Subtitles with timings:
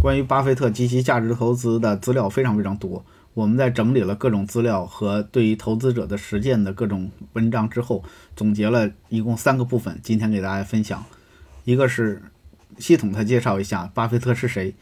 [0.00, 3.04] 关于巴菲特及其价值投资的资料非常非常多，
[3.34, 8.02] 我们在整理了各种资料和对于投资者的实践的各种文章之后，
[8.34, 11.04] 总结了一共三个部分，今天给大家分享。
[11.64, 12.22] 一个是
[12.78, 14.74] 系统的介绍一下巴菲特是谁，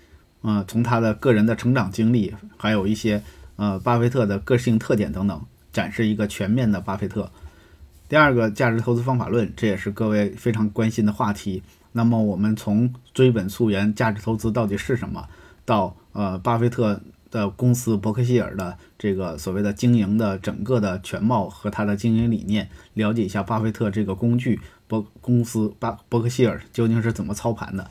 [0.43, 3.21] 呃，从他的个人的成长经历，还有一些
[3.57, 5.43] 呃巴菲特的个性特点等等，
[5.73, 7.29] 展示一个全面的巴菲特。
[8.09, 11.65] 第二个价值投资方法论，这也是各位非常关心的话题。
[11.99, 15.29] 那么我们从追本溯源，价值投资到底是什么，
[15.65, 27.91] 到呃巴菲特的公司伯克希尔的这个所谓的经营的整个的全貌和他的经营理念，了解一下巴菲特这个工具伯公司巴伯克希尔究竟是怎么操盘的。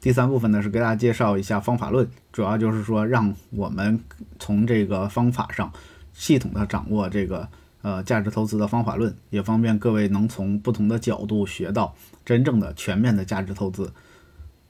[0.00, 4.00] 第三部分呢是给大家介绍一下方法论，主要就是说让我们
[4.40, 5.72] 从这个方法上
[6.12, 7.48] 系统的掌握这个。
[7.80, 13.92] 呃，价值投资的方法论也方便各位能从不同的角度学到真正的全面的价值投资。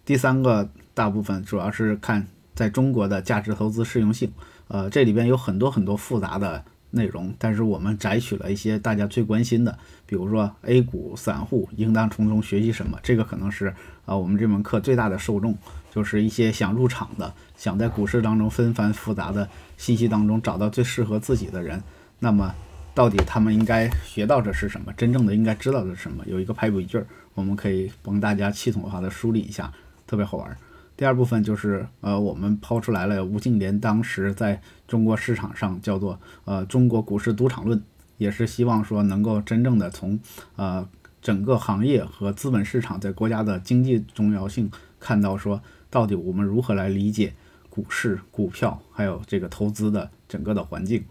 [0.05, 4.31] 第三个大部分主要是看在中国的价值投资适用性，
[4.69, 15.57] 呃，这里边有很多很多复杂的内容，但是我们摘取了一些大家最关心的，比如说 A 股散户应当从中学习什么，这个可能是啊我们这门课最大的受众，
[15.91, 19.49] 就是一些想入场的，想在股市当中纷繁复杂的
[19.79, 21.83] 信息当中找到最适合自己的人，
[22.19, 22.55] 那么。
[22.99, 24.93] 到底他们应该学到的是什么？
[24.95, 26.25] 真正的应该知道的是什么？
[26.27, 29.73] 有一个排比句儿，我们可以帮大家系统化的梳理一下，
[30.05, 30.57] 特别好玩。
[30.97, 37.81] 第二部分就是呃，我们抛出来了吴敬琏当时在中国市场上叫做呃中国股市赌场论，
[38.17, 40.19] 也是希望说能够真正的从
[40.57, 40.85] 呃
[41.23, 47.33] 整个行业和资本市场在国家的经济重要性看到说，到底我们如何来理解
[47.71, 51.05] 股市、股票还有这个投资的整个的环境。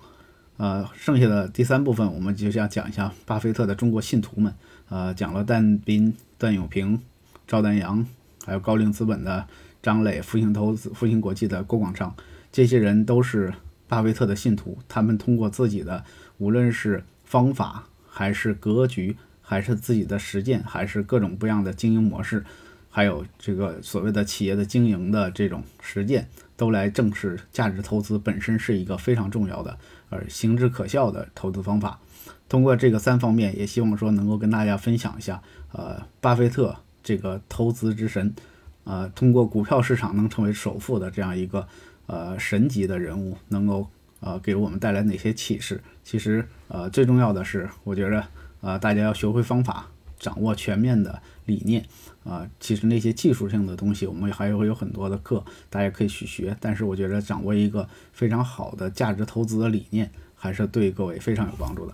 [0.58, 4.54] 呃，剩下的第三部分，我们就想讲一下巴菲特的中国信徒们。
[4.90, 7.00] 呃，讲了段斌、段永平、
[7.48, 8.06] 赵丹阳，
[8.46, 9.46] 还有高瓴资本的
[9.84, 12.16] 张磊、复兴投资、复兴国际的郭广昌，
[12.52, 13.54] 这些人都是
[13.88, 14.78] 巴菲特的信徒。
[14.88, 16.04] 他们通过自己的
[16.38, 22.44] 无论是方法，还是格局，还是自己的实践，还是各种不一样的经营模式，
[22.90, 29.78] 还有这个所谓的企业的经营的这种实践，都来证实价值投资本身是一个非常重要的。
[30.10, 32.00] 而行之可笑的投资方法，
[32.50, 35.42] 通过这个三方面，也希望说能够跟大家分享一下，
[35.72, 38.34] 呃，巴菲特这个投资之神，
[38.86, 41.68] 呃，通过股票市场能成为首富的这样一个
[42.06, 43.88] 呃神级的人物，能够
[44.22, 45.82] 呃给我们带来哪些启示？
[46.04, 48.26] 其实呃最重要的是，我觉着
[48.62, 49.88] 呃大家要学会方法。
[50.20, 51.86] 掌握全面的理念
[52.24, 56.56] 啊，其实那些技术性的东西，我们还会有很多的课，大家可以去学。
[56.60, 61.94] 但是我觉得掌握一个非常好的价值投资的理念，还是对各位非常有帮助的。